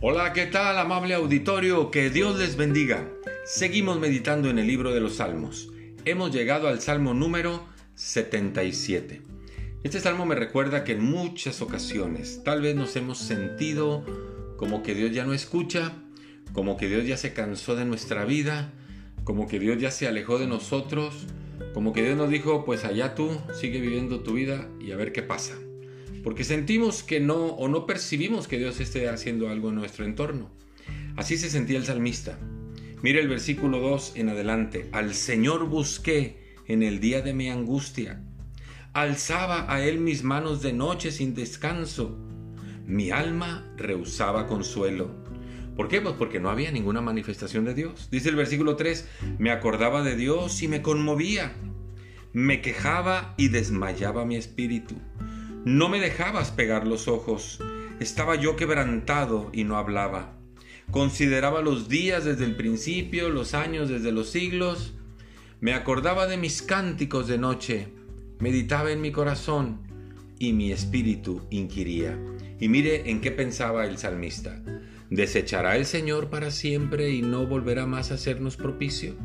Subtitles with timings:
[0.00, 1.90] Hola, ¿qué tal amable auditorio?
[1.90, 3.08] Que Dios les bendiga.
[3.44, 5.70] Seguimos meditando en el libro de los Salmos.
[6.04, 7.64] Hemos llegado al Salmo número
[7.96, 9.22] 77.
[9.82, 14.04] Este salmo me recuerda que en muchas ocasiones tal vez nos hemos sentido
[14.56, 15.90] como que Dios ya no escucha,
[16.52, 18.72] como que Dios ya se cansó de nuestra vida,
[19.24, 21.26] como que Dios ya se alejó de nosotros,
[21.74, 25.10] como que Dios nos dijo, pues allá tú, sigue viviendo tu vida y a ver
[25.10, 25.58] qué pasa
[26.28, 30.50] porque sentimos que no o no percibimos que Dios esté haciendo algo en nuestro entorno.
[31.16, 32.38] Así se sentía el salmista.
[33.02, 34.90] Mire el versículo 2 en adelante.
[34.92, 38.22] Al Señor busqué en el día de mi angustia.
[38.92, 42.18] Alzaba a Él mis manos de noche sin descanso.
[42.84, 45.24] Mi alma rehusaba consuelo.
[45.76, 46.02] ¿Por qué?
[46.02, 48.10] Pues porque no había ninguna manifestación de Dios.
[48.10, 51.54] Dice el versículo 3, me acordaba de Dios y me conmovía.
[52.34, 54.94] Me quejaba y desmayaba mi espíritu.
[55.64, 57.58] No me dejabas pegar los ojos.
[58.00, 60.36] Estaba yo quebrantado y no hablaba.
[60.90, 64.94] Consideraba los días desde el principio, los años desde los siglos.
[65.60, 67.88] Me acordaba de mis cánticos de noche.
[68.38, 69.80] Meditaba en mi corazón
[70.38, 72.18] y mi espíritu inquiría.
[72.60, 74.62] Y mire en qué pensaba el salmista.
[75.10, 79.16] ¿Desechará el Señor para siempre y no volverá más a hacernos propicio?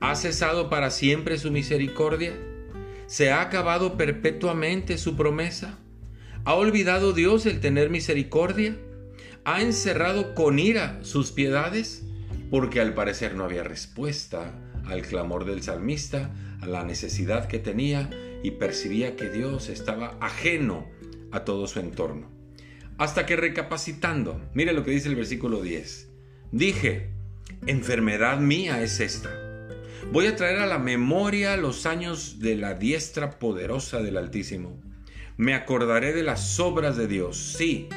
[0.00, 2.34] ¿Ha cesado para siempre su misericordia?
[3.12, 5.78] ¿Se ha acabado perpetuamente su promesa?
[6.46, 8.78] ¿Ha olvidado Dios el tener misericordia?
[9.44, 12.06] ¿Ha encerrado con ira sus piedades?
[12.50, 16.30] Porque al parecer no había respuesta al clamor del salmista,
[16.62, 18.08] a la necesidad que tenía
[18.42, 20.86] y percibía que Dios estaba ajeno
[21.32, 22.30] a todo su entorno.
[22.96, 26.08] Hasta que recapacitando, mire lo que dice el versículo 10.
[26.50, 27.10] Dije,
[27.66, 29.51] enfermedad mía es esta
[30.10, 34.78] Voy a traer a la memoria los años de la diestra poderosa del Altísimo.
[35.38, 37.36] Me acordaré de las obras de Dios.
[37.36, 37.88] Sí,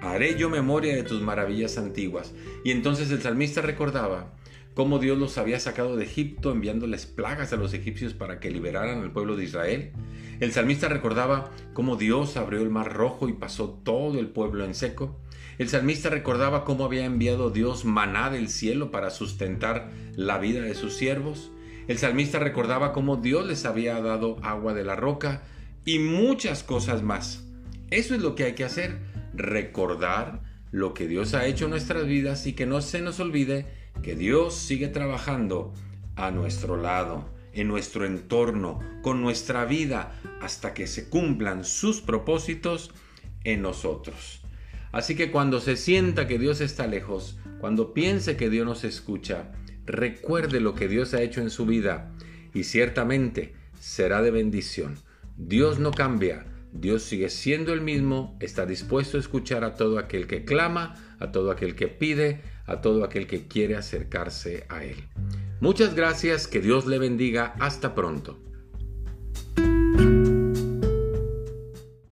[0.00, 2.32] haré yo memoria de tus maravillas antiguas.
[2.64, 4.34] Y entonces el salmista recordaba
[4.74, 9.00] cómo Dios los había sacado de Egipto enviándoles plagas a los egipcios para que liberaran
[9.00, 9.92] al pueblo de Israel.
[10.38, 14.74] El salmista recordaba cómo Dios abrió el mar rojo y pasó todo el pueblo en
[14.74, 15.16] seco.
[15.58, 20.74] El salmista recordaba cómo había enviado Dios maná del cielo para sustentar la vida de
[20.74, 21.50] sus siervos.
[21.86, 25.42] El salmista recordaba cómo Dios les había dado agua de la roca
[25.84, 27.44] y muchas cosas más.
[27.90, 28.98] Eso es lo que hay que hacer,
[29.34, 30.40] recordar
[30.70, 33.66] lo que Dios ha hecho en nuestras vidas y que no se nos olvide
[34.02, 35.72] que Dios sigue trabajando
[36.16, 42.90] a nuestro lado, en nuestro entorno, con nuestra vida, hasta que se cumplan sus propósitos
[43.44, 44.40] en nosotros.
[44.90, 49.52] Así que cuando se sienta que Dios está lejos, cuando piense que Dios nos escucha,
[49.86, 52.12] recuerde lo que Dios ha hecho en su vida
[52.52, 54.96] y ciertamente será de bendición.
[55.36, 60.26] Dios no cambia, Dios sigue siendo el mismo, está dispuesto a escuchar a todo aquel
[60.26, 64.96] que clama, a todo aquel que pide, a todo aquel que quiere acercarse a Él.
[65.60, 68.40] Muchas gracias, que Dios le bendiga, hasta pronto.